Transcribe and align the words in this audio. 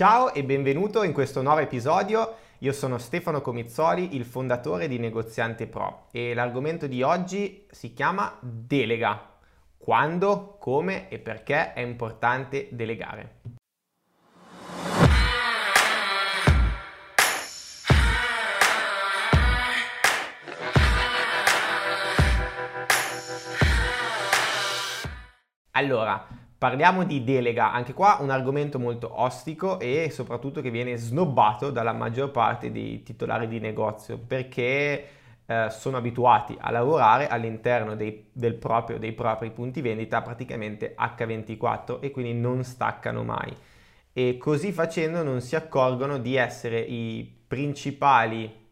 Ciao 0.00 0.32
e 0.32 0.42
benvenuto 0.44 1.02
in 1.02 1.12
questo 1.12 1.42
nuovo 1.42 1.60
episodio. 1.60 2.36
Io 2.60 2.72
sono 2.72 2.96
Stefano 2.96 3.42
Comizzoli, 3.42 4.16
il 4.16 4.24
fondatore 4.24 4.88
di 4.88 4.98
Negoziante 4.98 5.66
Pro 5.66 6.06
e 6.10 6.32
l'argomento 6.32 6.86
di 6.86 7.02
oggi 7.02 7.66
si 7.70 7.92
chiama 7.92 8.34
delega. 8.40 9.36
Quando, 9.76 10.56
come 10.58 11.10
e 11.10 11.18
perché 11.18 11.74
è 11.74 11.80
importante 11.80 12.68
delegare. 12.70 13.40
Allora, 25.72 26.26
parliamo 26.60 27.04
di 27.04 27.24
delega, 27.24 27.72
anche 27.72 27.94
qua 27.94 28.18
un 28.20 28.28
argomento 28.28 28.78
molto 28.78 29.18
ostico 29.18 29.80
e 29.80 30.10
soprattutto 30.10 30.60
che 30.60 30.70
viene 30.70 30.94
snobbato 30.94 31.70
dalla 31.70 31.94
maggior 31.94 32.30
parte 32.30 32.70
dei 32.70 33.02
titolari 33.02 33.48
di 33.48 33.58
negozio 33.60 34.18
perché 34.18 35.08
eh, 35.46 35.68
sono 35.70 35.96
abituati 35.96 36.54
a 36.60 36.70
lavorare 36.70 37.28
all'interno 37.28 37.96
dei, 37.96 38.12
proprio, 38.58 38.98
dei 38.98 39.12
propri 39.12 39.50
punti 39.52 39.80
vendita 39.80 40.20
praticamente 40.20 40.94
H24 40.98 41.98
e 42.00 42.10
quindi 42.10 42.34
non 42.34 42.62
staccano 42.62 43.24
mai 43.24 43.56
e 44.12 44.36
così 44.36 44.70
facendo 44.70 45.22
non 45.22 45.40
si 45.40 45.56
accorgono 45.56 46.18
di 46.18 46.36
essere 46.36 46.78
i 46.78 47.26
principali 47.48 48.68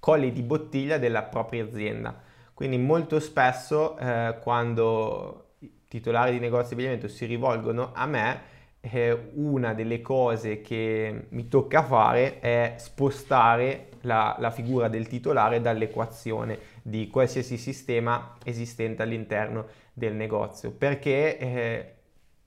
colli 0.00 0.32
di 0.32 0.42
bottiglia 0.42 0.98
della 0.98 1.22
propria 1.22 1.62
azienda. 1.62 2.20
Quindi 2.54 2.76
molto 2.76 3.20
spesso 3.20 3.96
eh, 3.98 4.36
quando 4.42 5.49
titolari 5.88 6.32
di 6.32 6.38
negozi 6.38 6.68
di 6.68 6.74
abbigliamento 6.74 7.08
si 7.08 7.26
rivolgono 7.26 7.90
a 7.92 8.06
me, 8.06 8.42
eh, 8.80 9.30
una 9.34 9.74
delle 9.74 10.00
cose 10.00 10.60
che 10.60 11.26
mi 11.28 11.48
tocca 11.48 11.82
fare 11.82 12.40
è 12.40 12.74
spostare 12.78 13.88
la, 14.02 14.36
la 14.38 14.50
figura 14.50 14.88
del 14.88 15.06
titolare 15.06 15.60
dall'equazione 15.60 16.58
di 16.82 17.08
qualsiasi 17.08 17.58
sistema 17.58 18.36
esistente 18.44 19.02
all'interno 19.02 19.66
del 19.92 20.14
negozio, 20.14 20.70
perché 20.70 21.38
eh, 21.38 21.94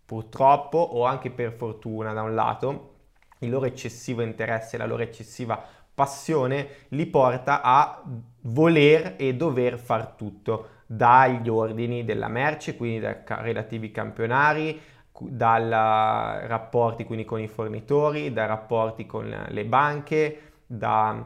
purtroppo 0.06 0.78
o 0.78 1.06
anche 1.06 1.30
per 1.30 1.52
fortuna 1.52 2.14
da 2.14 2.22
un 2.24 2.34
lato 2.34 2.92
il 3.40 3.50
loro 3.50 3.66
eccessivo 3.66 4.22
interesse, 4.22 4.78
la 4.78 4.86
loro 4.86 5.04
eccessiva 5.04 5.64
passione 5.94 6.68
li 6.90 7.06
porta 7.06 7.62
a 7.62 8.02
voler 8.42 9.16
e 9.18 9.36
dover 9.36 9.78
far 9.78 10.14
tutto 10.16 10.70
dagli 10.86 11.50
ordini 11.50 12.04
della 12.04 12.28
merce, 12.28 12.76
quindi 12.76 13.00
dai 13.00 13.18
relativi 13.26 13.92
campionari, 13.92 14.80
dai 15.20 15.70
rapporti 15.70 17.04
quindi 17.04 17.26
con 17.26 17.40
i 17.40 17.48
fornitori, 17.48 18.34
dai 18.34 18.48
rapporti 18.48 19.06
con 19.06 19.46
le 19.48 19.66
banche, 19.66 20.52
dai 20.66 21.24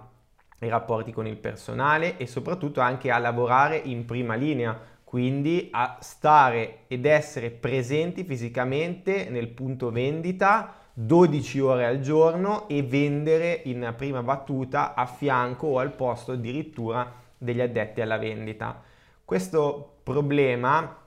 rapporti 0.60 1.12
con 1.12 1.28
il 1.28 1.38
personale 1.38 2.18
e 2.18 2.28
soprattutto 2.28 2.82
anche 2.82 3.12
a 3.12 3.18
lavorare 3.18 3.78
in 3.78 4.06
prima 4.06 4.36
linea, 4.36 4.78
quindi 5.04 5.70
a 5.72 5.98
stare 6.02 6.80
ed 6.88 7.06
essere 7.06 7.50
presenti 7.50 8.24
fisicamente 8.26 9.30
nel 9.30 9.48
punto 9.48 9.90
vendita 9.90 10.74
12 10.94 11.60
ore 11.60 11.86
al 11.86 12.00
giorno 12.00 12.68
e 12.68 12.82
vendere 12.82 13.62
in 13.66 13.94
prima 13.96 14.24
battuta 14.24 14.96
a 14.96 15.06
fianco 15.06 15.68
o 15.68 15.80
al 15.80 15.94
posto 15.94 16.32
addirittura 16.32 17.14
degli 17.38 17.62
addetti 17.62 18.02
alla 18.02 18.18
vendita. 18.18 18.82
Questo 19.28 19.98
problema 20.04 21.00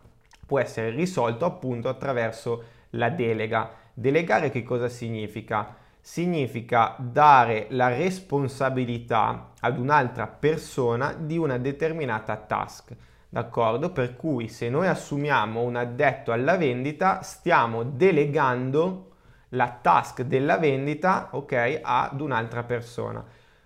può 0.45 0.59
essere 0.61 0.91
risolto 0.91 1.47
appunto 1.47 1.89
attraverso 1.89 2.65
la 2.91 3.09
delega. 3.09 3.71
Delegare 3.95 4.51
che 4.51 4.63
cosa 4.63 4.91
significa? 4.91 5.75
Significa 6.03 6.97
dare 6.99 7.69
la 7.71 7.89
responsabilità 7.89 9.53
ad 9.61 9.79
un'altra 9.79 10.27
persona 10.27 11.15
di 11.15 11.39
una 11.39 11.57
determinata 11.57 12.37
task. 12.37 12.95
D'accordo? 13.27 13.91
Per 13.91 14.17
cui 14.17 14.49
se 14.49 14.69
noi 14.69 14.87
assumiamo 14.87 15.63
un 15.63 15.77
addetto 15.77 16.31
alla 16.31 16.59
vendita, 16.59 17.23
stiamo 17.23 17.85
delegando 17.85 19.13
la 19.49 19.79
task 19.81 20.25
della 20.25 20.59
vendita, 20.59 21.31
ok, 21.31 21.81
ad 21.81 22.21
un'altra 22.21 22.65
persona. 22.65 23.25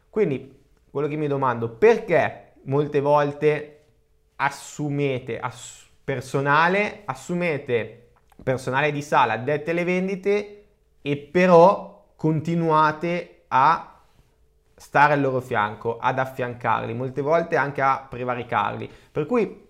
Quindi 0.08 0.62
quello 0.88 1.08
che 1.08 1.16
mi 1.16 1.26
domando, 1.26 1.70
perché 1.70 2.52
molte 2.66 3.00
volte 3.00 3.73
assumete 4.36 5.38
ass- 5.38 5.86
personale, 6.04 7.02
assumete 7.04 8.10
personale 8.42 8.92
di 8.92 9.02
sala, 9.02 9.34
addette 9.34 9.70
alle 9.70 9.84
vendite 9.84 10.64
e 11.00 11.16
però 11.16 12.12
continuate 12.16 13.44
a 13.48 14.00
stare 14.76 15.12
al 15.12 15.20
loro 15.20 15.40
fianco, 15.40 15.98
ad 15.98 16.18
affiancarli, 16.18 16.92
molte 16.94 17.20
volte 17.22 17.56
anche 17.56 17.80
a 17.80 18.06
prevaricarli. 18.08 18.90
Per 19.10 19.26
cui 19.26 19.66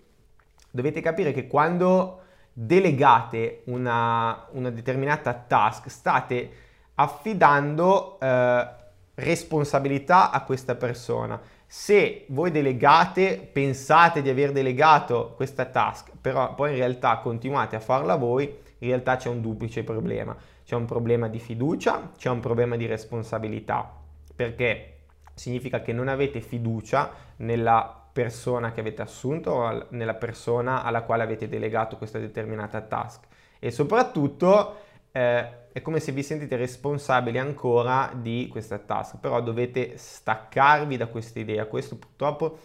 dovete 0.71 1.01
capire 1.01 1.31
che 1.31 1.47
quando 1.47 2.21
delegate 2.51 3.63
una, 3.65 4.47
una 4.51 4.69
determinata 4.69 5.33
task 5.33 5.89
state 5.89 6.51
affidando 6.95 8.19
eh, 8.19 8.67
responsabilità 9.15 10.31
a 10.31 10.43
questa 10.43 10.75
persona 10.75 11.39
se 11.67 12.25
voi 12.29 12.51
delegate, 12.51 13.49
pensate 13.51 14.21
di 14.21 14.29
aver 14.29 14.51
delegato 14.51 15.33
questa 15.35 15.65
task, 15.65 16.11
però 16.19 16.53
poi 16.53 16.71
in 16.71 16.77
realtà 16.77 17.17
continuate 17.17 17.75
a 17.75 17.79
farla 17.79 18.15
voi, 18.15 18.43
in 18.79 18.87
realtà 18.87 19.15
c'è 19.15 19.29
un 19.29 19.41
duplice 19.41 19.83
problema. 19.83 20.35
C'è 20.63 20.75
un 20.75 20.85
problema 20.85 21.27
di 21.27 21.39
fiducia, 21.39 22.11
c'è 22.17 22.29
un 22.29 22.39
problema 22.39 22.75
di 22.75 22.85
responsabilità, 22.85 23.91
perché 24.35 24.97
significa 25.35 25.81
che 25.81 25.93
non 25.93 26.07
avete 26.07 26.41
fiducia 26.41 27.11
nella 27.37 28.03
persona 28.11 28.71
che 28.71 28.79
avete 28.79 29.01
assunto 29.01 29.51
o 29.51 29.87
nella 29.89 30.13
persona 30.13 30.83
alla 30.83 31.01
quale 31.01 31.23
avete 31.23 31.49
delegato 31.49 31.97
questa 31.97 32.17
determinata 32.17 32.79
task 32.79 33.25
e 33.59 33.71
soprattutto 33.71 34.77
eh, 35.11 35.49
è 35.75 35.81
come 35.81 35.99
se 35.99 36.13
vi 36.13 36.23
sentite 36.23 36.55
responsabili 36.55 37.37
ancora 37.37 38.09
di 38.15 38.47
questa 38.49 38.77
task, 38.77 39.17
però 39.19 39.41
dovete 39.41 39.97
staccarvi 39.97 40.95
da 40.95 41.07
questa 41.07 41.39
idea. 41.39 41.65
Questo 41.65 41.97
purtroppo 41.97 42.59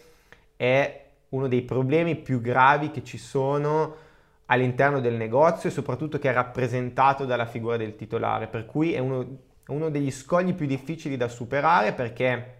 è 0.55 1.07
uno 1.27 1.49
dei 1.49 1.63
problemi 1.63 2.15
più 2.15 2.39
gravi 2.39 2.89
che 2.89 3.03
ci 3.03 3.17
sono 3.17 3.95
all'interno 4.45 5.01
del 5.01 5.15
negozio 5.15 5.67
e 5.67 5.73
soprattutto 5.73 6.19
che 6.19 6.29
è 6.29 6.33
rappresentato 6.33 7.25
dalla 7.25 7.45
figura 7.45 7.75
del 7.75 7.97
titolare, 7.97 8.47
per 8.47 8.65
cui 8.65 8.93
è 8.93 8.99
uno, 8.99 9.39
uno 9.67 9.89
degli 9.89 10.09
scogli 10.09 10.53
più 10.53 10.65
difficili 10.65 11.17
da 11.17 11.27
superare 11.27 11.91
perché 11.91 12.59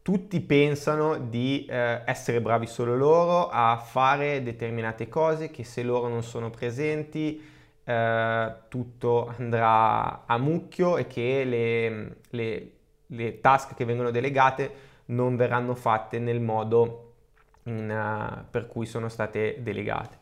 tutti 0.00 0.38
pensano 0.42 1.18
di 1.18 1.66
eh, 1.68 2.02
essere 2.04 2.40
bravi 2.40 2.68
solo 2.68 2.94
loro 2.94 3.48
a 3.48 3.76
fare 3.84 4.44
determinate 4.44 5.08
cose 5.08 5.50
che 5.50 5.64
se 5.64 5.82
loro 5.82 6.06
non 6.06 6.22
sono 6.22 6.50
presenti 6.50 7.58
eh, 7.90 8.54
tutto 8.68 9.34
andrà 9.36 10.24
a 10.24 10.38
mucchio 10.38 10.96
e 10.96 11.08
che 11.08 11.42
le, 11.44 12.16
le, 12.30 12.72
le, 13.06 13.40
task 13.40 13.74
che 13.74 13.84
vengono 13.84 14.12
delegate 14.12 14.88
non 15.06 15.34
verranno 15.34 15.74
fatte 15.74 16.20
nel 16.20 16.40
modo 16.40 17.14
in, 17.64 17.90
uh, 17.90 18.44
per 18.48 18.68
cui 18.68 18.86
sono 18.86 19.08
state 19.08 19.56
delegate. 19.60 20.18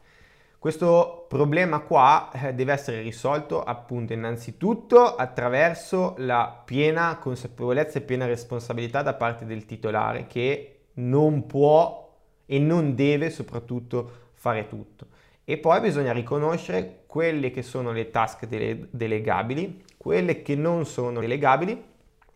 Questo 0.59 1.27
problema 1.29 1.81
qua 1.81 2.31
eh, 2.33 2.55
deve 2.55 2.73
essere 2.73 3.03
risolto 3.03 3.63
appunto 3.63 4.15
innanzitutto 4.15 5.15
attraverso 5.15 6.15
la 6.19 6.63
piena 6.65 7.19
consapevolezza 7.19 7.99
e 7.99 8.03
piena 8.03 8.25
responsabilità 8.25 9.03
da 9.03 9.13
parte 9.13 9.45
del 9.45 9.67
titolare 9.67 10.27
che 10.27 10.81
non 10.95 11.47
può 11.47 12.17
e 12.47 12.59
non 12.59 12.95
deve 12.95 13.29
soprattutto 13.29 14.31
fare 14.33 14.67
tutto. 14.69 15.07
E 15.51 15.57
poi 15.57 15.81
bisogna 15.81 16.13
riconoscere 16.13 17.05
quelle 17.07 17.51
che 17.51 17.63
sono 17.63 17.91
le 17.91 18.11
task 18.11 18.45
dele- 18.45 18.89
delegabili, 18.91 19.83
quelle 19.97 20.43
che 20.43 20.55
non 20.55 20.85
sono 20.85 21.21
delegabili 21.21 21.85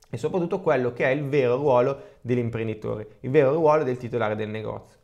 e 0.09 0.17
soprattutto 0.17 0.63
quello 0.63 0.95
che 0.95 1.05
è 1.05 1.09
il 1.09 1.29
vero 1.29 1.57
ruolo 1.57 2.17
dell'imprenditore, 2.23 3.19
il 3.21 3.29
vero 3.29 3.53
ruolo 3.53 3.83
del 3.83 3.99
titolare 3.99 4.35
del 4.35 4.49
negozio. 4.49 4.99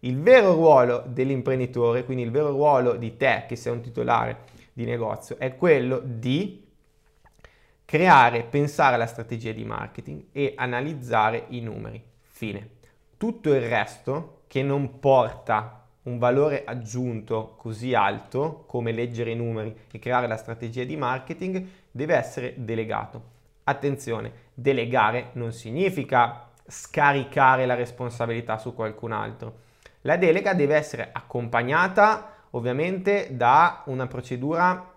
Il 0.00 0.20
vero 0.20 0.52
ruolo 0.52 1.02
dell'imprenditore, 1.06 2.04
quindi 2.04 2.24
il 2.24 2.30
vero 2.30 2.50
ruolo 2.50 2.94
di 2.96 3.16
te 3.16 3.46
che 3.48 3.56
sei 3.56 3.72
un 3.72 3.80
titolare 3.80 4.40
di 4.74 4.84
negozio, 4.84 5.38
è 5.38 5.56
quello 5.56 6.02
di 6.04 6.62
creare, 7.86 8.42
pensare 8.42 8.96
alla 8.96 9.06
strategia 9.06 9.52
di 9.52 9.64
marketing 9.64 10.26
e 10.30 10.52
analizzare 10.56 11.46
i 11.48 11.62
numeri. 11.62 12.04
Fine. 12.20 12.68
Tutto 13.16 13.54
il 13.54 13.62
resto 13.62 14.42
che 14.46 14.62
non 14.62 14.98
porta 15.00 15.85
un 16.06 16.18
valore 16.18 16.64
aggiunto 16.64 17.54
così 17.56 17.94
alto 17.94 18.64
come 18.66 18.92
leggere 18.92 19.30
i 19.30 19.36
numeri 19.36 19.74
e 19.90 19.98
creare 19.98 20.26
la 20.26 20.36
strategia 20.36 20.84
di 20.84 20.96
marketing 20.96 21.66
deve 21.90 22.14
essere 22.14 22.54
delegato. 22.56 23.34
Attenzione, 23.64 24.32
delegare 24.54 25.30
non 25.32 25.52
significa 25.52 26.48
scaricare 26.66 27.66
la 27.66 27.74
responsabilità 27.74 28.58
su 28.58 28.74
qualcun 28.74 29.12
altro. 29.12 29.64
La 30.02 30.16
delega 30.16 30.54
deve 30.54 30.76
essere 30.76 31.10
accompagnata 31.12 32.34
ovviamente 32.50 33.28
da 33.32 33.82
una 33.86 34.06
procedura 34.06 34.92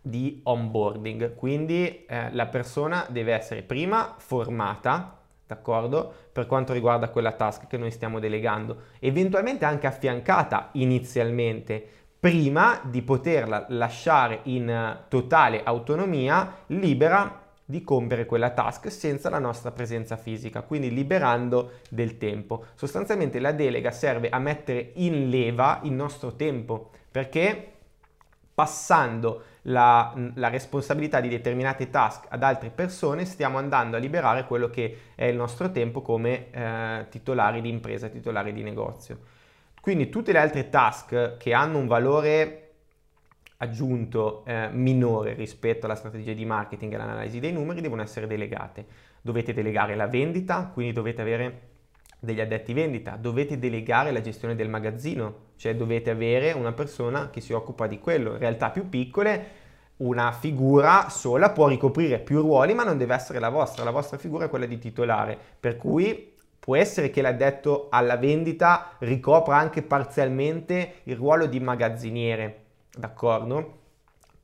di 0.00 0.40
onboarding, 0.42 1.34
quindi 1.34 2.04
eh, 2.06 2.32
la 2.32 2.46
persona 2.46 3.06
deve 3.08 3.32
essere 3.32 3.62
prima 3.62 4.14
formata, 4.18 5.18
d'accordo, 5.46 6.12
per 6.32 6.46
quanto 6.46 6.72
riguarda 6.72 7.10
quella 7.10 7.32
task 7.32 7.66
che 7.66 7.76
noi 7.76 7.90
stiamo 7.90 8.18
delegando, 8.18 8.82
eventualmente 8.98 9.64
anche 9.64 9.86
affiancata 9.86 10.70
inizialmente 10.72 11.86
prima 12.18 12.80
di 12.84 13.02
poterla 13.02 13.66
lasciare 13.68 14.40
in 14.44 14.98
totale 15.08 15.62
autonomia 15.62 16.56
libera 16.68 17.42
di 17.66 17.82
compiere 17.82 18.26
quella 18.26 18.50
task 18.50 18.90
senza 18.90 19.30
la 19.30 19.38
nostra 19.38 19.70
presenza 19.72 20.16
fisica, 20.16 20.62
quindi 20.62 20.90
liberando 20.90 21.80
del 21.88 22.18
tempo. 22.18 22.66
Sostanzialmente 22.74 23.40
la 23.40 23.52
delega 23.52 23.90
serve 23.90 24.28
a 24.28 24.38
mettere 24.38 24.92
in 24.94 25.28
leva 25.28 25.80
il 25.84 25.92
nostro 25.92 26.34
tempo, 26.34 26.90
perché 27.10 27.73
passando 28.54 29.42
la, 29.62 30.14
la, 30.34 30.48
responsabilità 30.48 31.20
di 31.20 31.28
determinate 31.28 31.90
task 31.90 32.26
ad 32.28 32.42
altre 32.42 32.70
persone, 32.70 33.24
stiamo 33.24 33.58
andando 33.58 33.96
a 33.96 33.98
liberare 33.98 34.46
quello 34.46 34.70
che 34.70 34.98
è 35.14 35.24
il 35.24 35.36
nostro 35.36 35.72
tempo 35.72 36.02
come 36.02 36.50
eh, 36.50 37.06
titolari 37.08 37.60
di 37.60 37.68
impresa, 37.68 38.08
titolari 38.08 38.52
di 38.52 38.62
negozio. 38.62 39.18
Quindi 39.80 40.08
tutte 40.08 40.32
le 40.32 40.38
altre 40.38 40.70
task 40.70 41.36
che 41.36 41.52
hanno 41.52 41.78
un 41.78 41.86
valore 41.86 42.60
aggiunto 43.58 44.44
eh, 44.46 44.68
minore 44.70 45.34
rispetto 45.34 45.86
alla 45.86 45.94
strategia 45.94 46.32
di 46.32 46.44
marketing 46.44 46.92
e 46.92 46.96
all'analisi 46.96 47.40
dei 47.40 47.52
numeri 47.52 47.80
devono 47.80 48.02
essere 48.02 48.26
delegate. 48.26 48.86
Dovete 49.20 49.52
delegare 49.52 49.94
la 49.94 50.06
vendita, 50.06 50.70
quindi 50.72 50.92
dovete 50.92 51.22
avere 51.22 51.60
degli 52.24 52.40
addetti 52.40 52.72
vendita, 52.72 53.16
dovete 53.16 53.58
delegare 53.58 54.10
la 54.10 54.20
gestione 54.20 54.54
del 54.54 54.68
magazzino, 54.68 55.34
cioè 55.56 55.76
dovete 55.76 56.10
avere 56.10 56.52
una 56.52 56.72
persona 56.72 57.30
che 57.30 57.40
si 57.40 57.52
occupa 57.52 57.86
di 57.86 57.98
quello. 57.98 58.32
In 58.32 58.38
realtà 58.38 58.70
più 58.70 58.88
piccole 58.88 59.62
una 59.96 60.32
figura 60.32 61.08
sola 61.08 61.50
può 61.50 61.68
ricoprire 61.68 62.18
più 62.18 62.40
ruoli, 62.40 62.74
ma 62.74 62.82
non 62.82 62.98
deve 62.98 63.14
essere 63.14 63.38
la 63.38 63.48
vostra, 63.48 63.84
la 63.84 63.92
vostra 63.92 64.18
figura 64.18 64.46
è 64.46 64.48
quella 64.48 64.66
di 64.66 64.78
titolare, 64.78 65.38
per 65.60 65.76
cui 65.76 66.32
può 66.58 66.76
essere 66.76 67.10
che 67.10 67.22
l'addetto 67.22 67.88
alla 67.90 68.16
vendita 68.16 68.96
ricopra 69.00 69.56
anche 69.56 69.82
parzialmente 69.82 70.94
il 71.04 71.16
ruolo 71.16 71.46
di 71.46 71.60
magazziniere, 71.60 72.64
d'accordo? 72.96 73.82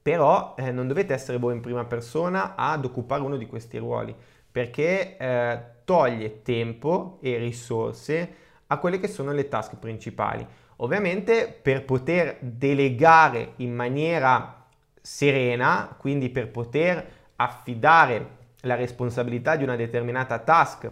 Però 0.03 0.55
eh, 0.57 0.71
non 0.71 0.87
dovete 0.87 1.15
essere 1.15 1.39
voi 1.39 1.55
in 1.55 1.61
prima 1.61 1.85
persona 1.85 2.55
ad 2.55 2.85
occupare 2.85 3.23
uno 3.23 3.37
di 3.37 3.47
questi 3.47 3.79
ruoli, 3.79 4.15
perché 4.53 5.17
eh, 5.17 5.61
toglie 5.91 6.43
tempo 6.43 7.19
e 7.21 7.37
risorse 7.37 8.35
a 8.69 8.79
quelle 8.79 9.01
che 9.01 9.09
sono 9.09 9.33
le 9.33 9.49
task 9.49 9.75
principali. 9.75 10.47
Ovviamente 10.77 11.49
per 11.49 11.85
poter 11.85 12.37
delegare 12.39 13.55
in 13.57 13.75
maniera 13.75 14.67
serena, 15.01 15.93
quindi 15.99 16.29
per 16.29 16.49
poter 16.53 17.05
affidare 17.35 18.39
la 18.61 18.77
responsabilità 18.77 19.57
di 19.57 19.65
una 19.65 19.75
determinata 19.75 20.39
task 20.39 20.89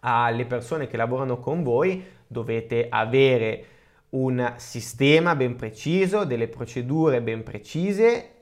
alle 0.00 0.44
persone 0.44 0.88
che 0.88 0.98
lavorano 0.98 1.40
con 1.40 1.62
voi, 1.62 2.04
dovete 2.26 2.88
avere 2.90 3.64
un 4.10 4.52
sistema 4.56 5.34
ben 5.36 5.56
preciso, 5.56 6.24
delle 6.24 6.48
procedure 6.48 7.22
ben 7.22 7.42
precise 7.42 8.32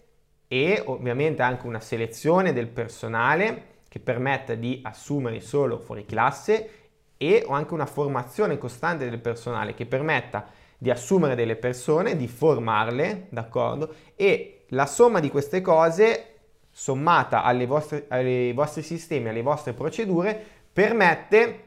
e 0.49 0.83
ovviamente 0.85 1.43
anche 1.43 1.69
una 1.69 1.79
selezione 1.79 2.53
del 2.53 2.67
personale 2.67 3.75
che 3.97 4.01
permetta 4.01 4.55
di 4.55 4.81
assumere 4.83 5.41
solo 5.41 5.79
fuori 5.79 6.05
classe 6.05 6.71
e 7.17 7.45
ho 7.47 7.53
anche 7.55 7.73
una 7.73 7.87
formazione 7.87 8.59
costante 8.59 9.09
del 9.09 9.21
personale 9.21 9.73
che 9.73 9.87
permetta 9.87 10.47
di 10.77 10.91
assumere 10.91 11.35
delle 11.35 11.57
persone, 11.57 12.15
di 12.15 12.29
formarle, 12.29 13.29
d'accordo? 13.31 13.95
E 14.15 14.65
la 14.69 14.85
somma 14.85 15.19
di 15.21 15.31
queste 15.31 15.63
cose, 15.63 16.35
sommata 16.71 17.51
vostre, 17.67 18.05
ai 18.09 18.53
vostri 18.53 18.83
sistemi, 18.83 19.31
alle 19.31 19.41
vostre 19.41 19.73
procedure, 19.73 20.45
permette 20.71 21.63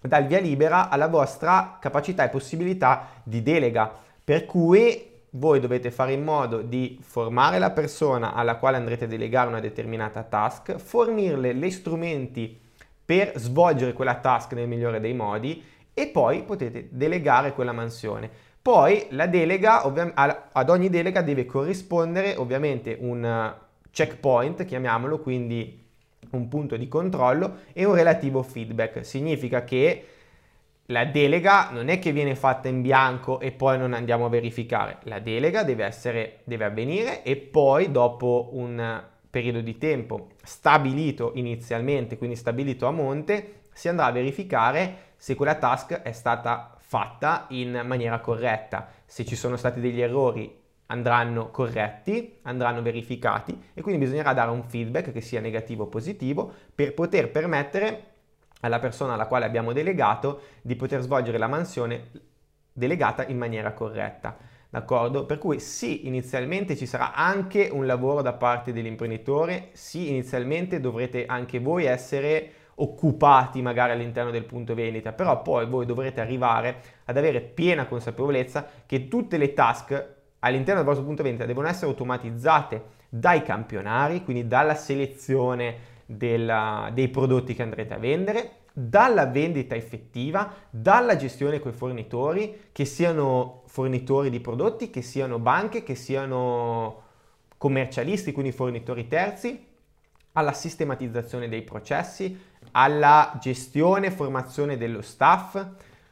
dal 0.00 0.26
via 0.26 0.40
libera 0.40 0.88
alla 0.88 1.08
vostra 1.08 1.76
capacità 1.78 2.24
e 2.24 2.30
possibilità 2.30 3.08
di 3.22 3.42
delega. 3.42 3.92
Per 4.24 4.46
cui 4.46 5.15
voi 5.36 5.60
dovete 5.60 5.90
fare 5.90 6.12
in 6.12 6.22
modo 6.22 6.62
di 6.62 6.98
formare 7.02 7.58
la 7.58 7.70
persona 7.70 8.32
alla 8.34 8.56
quale 8.56 8.76
andrete 8.76 9.04
a 9.04 9.08
delegare 9.08 9.48
una 9.48 9.60
determinata 9.60 10.22
task, 10.22 10.76
fornirle 10.76 11.54
gli 11.54 11.70
strumenti 11.70 12.58
per 13.04 13.32
svolgere 13.36 13.92
quella 13.92 14.16
task 14.16 14.54
nel 14.54 14.68
migliore 14.68 15.00
dei 15.00 15.14
modi 15.14 15.62
e 15.92 16.08
poi 16.08 16.42
potete 16.42 16.88
delegare 16.90 17.52
quella 17.52 17.72
mansione. 17.72 18.28
Poi 18.60 19.06
la 19.10 19.26
delega, 19.26 19.82
ad 19.82 20.70
ogni 20.70 20.88
delega 20.88 21.22
deve 21.22 21.46
corrispondere 21.46 22.34
ovviamente 22.34 22.96
un 22.98 23.54
checkpoint, 23.90 24.64
chiamiamolo, 24.64 25.20
quindi 25.20 25.84
un 26.30 26.48
punto 26.48 26.76
di 26.76 26.88
controllo 26.88 27.58
e 27.72 27.84
un 27.84 27.94
relativo 27.94 28.42
feedback. 28.42 29.04
Significa 29.04 29.62
che 29.62 30.04
la 30.86 31.04
delega 31.04 31.70
non 31.70 31.88
è 31.88 31.98
che 31.98 32.12
viene 32.12 32.34
fatta 32.34 32.68
in 32.68 32.82
bianco 32.82 33.40
e 33.40 33.52
poi 33.52 33.78
non 33.78 33.92
andiamo 33.92 34.26
a 34.26 34.28
verificare, 34.28 34.98
la 35.04 35.18
delega 35.18 35.64
deve, 35.64 35.84
essere, 35.84 36.40
deve 36.44 36.64
avvenire 36.64 37.22
e 37.22 37.36
poi 37.36 37.90
dopo 37.90 38.50
un 38.52 39.02
periodo 39.28 39.60
di 39.60 39.76
tempo 39.78 40.28
stabilito 40.42 41.32
inizialmente, 41.34 42.16
quindi 42.16 42.36
stabilito 42.36 42.86
a 42.86 42.90
monte, 42.90 43.62
si 43.72 43.88
andrà 43.88 44.06
a 44.06 44.12
verificare 44.12 45.14
se 45.16 45.34
quella 45.34 45.56
task 45.56 46.02
è 46.02 46.12
stata 46.12 46.76
fatta 46.78 47.46
in 47.50 47.82
maniera 47.84 48.20
corretta. 48.20 48.88
Se 49.04 49.24
ci 49.24 49.36
sono 49.36 49.56
stati 49.56 49.80
degli 49.80 50.00
errori 50.00 50.64
andranno 50.86 51.50
corretti, 51.50 52.38
andranno 52.42 52.80
verificati 52.80 53.70
e 53.74 53.82
quindi 53.82 54.00
bisognerà 54.02 54.32
dare 54.32 54.50
un 54.50 54.62
feedback 54.62 55.12
che 55.12 55.20
sia 55.20 55.40
negativo 55.40 55.84
o 55.84 55.88
positivo 55.88 56.50
per 56.74 56.94
poter 56.94 57.30
permettere 57.30 58.14
alla 58.66 58.78
persona 58.78 59.14
alla 59.14 59.26
quale 59.26 59.44
abbiamo 59.44 59.72
delegato 59.72 60.40
di 60.62 60.76
poter 60.76 61.00
svolgere 61.00 61.38
la 61.38 61.48
mansione 61.48 62.10
delegata 62.72 63.26
in 63.26 63.38
maniera 63.38 63.72
corretta. 63.72 64.36
D'accordo? 64.68 65.24
Per 65.24 65.38
cui 65.38 65.58
sì, 65.58 66.06
inizialmente 66.06 66.76
ci 66.76 66.86
sarà 66.86 67.14
anche 67.14 67.68
un 67.72 67.86
lavoro 67.86 68.20
da 68.20 68.34
parte 68.34 68.72
dell'imprenditore, 68.72 69.70
sì, 69.72 70.10
inizialmente 70.10 70.80
dovrete 70.80 71.24
anche 71.24 71.60
voi 71.60 71.84
essere 71.84 72.52
occupati 72.78 73.62
magari 73.62 73.92
all'interno 73.92 74.30
del 74.30 74.44
punto 74.44 74.74
vendita, 74.74 75.12
però 75.12 75.40
poi 75.40 75.66
voi 75.66 75.86
dovrete 75.86 76.20
arrivare 76.20 76.82
ad 77.04 77.16
avere 77.16 77.40
piena 77.40 77.86
consapevolezza 77.86 78.66
che 78.84 79.08
tutte 79.08 79.38
le 79.38 79.54
task 79.54 80.14
all'interno 80.40 80.80
del 80.80 80.88
vostro 80.88 81.06
punto 81.06 81.22
vendita 81.22 81.46
devono 81.46 81.68
essere 81.68 81.86
automatizzate 81.86 82.82
dai 83.08 83.42
campionari, 83.42 84.22
quindi 84.24 84.46
dalla 84.46 84.74
selezione 84.74 85.94
della, 86.04 86.90
dei 86.92 87.08
prodotti 87.08 87.54
che 87.54 87.62
andrete 87.62 87.94
a 87.94 87.98
vendere, 87.98 88.50
dalla 88.78 89.24
vendita 89.24 89.74
effettiva, 89.74 90.52
dalla 90.68 91.16
gestione 91.16 91.60
con 91.60 91.70
i 91.70 91.74
fornitori, 91.74 92.68
che 92.72 92.84
siano 92.84 93.62
fornitori 93.68 94.28
di 94.28 94.38
prodotti, 94.38 94.90
che 94.90 95.00
siano 95.00 95.38
banche, 95.38 95.82
che 95.82 95.94
siano 95.94 97.02
commercialisti, 97.56 98.32
quindi 98.32 98.52
fornitori 98.52 99.08
terzi, 99.08 99.66
alla 100.32 100.52
sistematizzazione 100.52 101.48
dei 101.48 101.62
processi, 101.62 102.38
alla 102.72 103.38
gestione 103.40 104.08
e 104.08 104.10
formazione 104.10 104.76
dello 104.76 105.00
staff. 105.00 105.66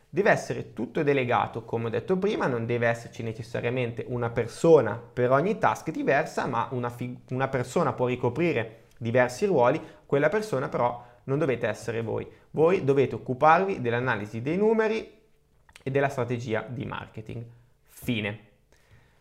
Deve 0.09 0.31
essere 0.31 0.73
tutto 0.73 1.03
delegato, 1.03 1.65
come 1.65 1.89
ho 1.89 1.91
detto 1.91 2.17
prima, 2.17 2.47
non 2.47 2.65
deve 2.65 2.87
esserci 2.87 3.23
necessariamente 3.23 4.07
una 4.09 4.31
persona 4.31 4.99
per 4.99 5.31
ogni 5.33 5.59
task 5.59 5.91
diversa, 5.91 6.47
ma 6.47 6.69
una, 6.71 6.89
fig- 6.89 7.31
una 7.31 7.49
persona 7.49 7.93
può 7.93 8.07
ricoprire 8.07 8.85
diversi 8.97 9.45
ruoli, 9.45 9.79
quella 10.07 10.31
persona 10.31 10.71
però 10.71 11.13
non 11.25 11.39
dovete 11.39 11.67
essere 11.67 12.03
voi. 12.03 12.27
Voi 12.51 12.85
dovete 12.85 13.15
occuparvi 13.15 13.81
dell'analisi 13.81 14.43
dei 14.43 14.57
numeri 14.57 15.23
e 15.83 15.91
della 15.91 16.09
strategia 16.09 16.65
di 16.69 16.85
marketing. 16.85 17.45
Fine. 17.87 18.53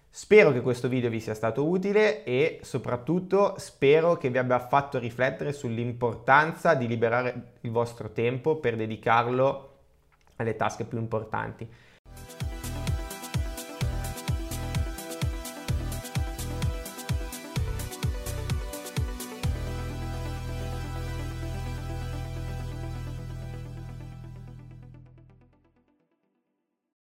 Spero 0.09 0.51
che 0.51 0.61
questo 0.61 0.87
video 0.87 1.09
vi 1.09 1.19
sia 1.19 1.33
stato 1.33 1.67
utile 1.67 2.23
e 2.23 2.59
soprattutto 2.61 3.55
spero 3.57 4.15
che 4.15 4.29
vi 4.29 4.37
abbia 4.37 4.59
fatto 4.59 4.99
riflettere 4.99 5.51
sull'importanza 5.51 6.75
di 6.75 6.87
liberare 6.87 7.53
il 7.61 7.71
vostro 7.71 8.11
tempo 8.11 8.57
per 8.57 8.75
dedicarlo 8.75 9.71
alle 10.35 10.55
task 10.55 10.83
più 10.83 10.99
importanti. 10.99 11.67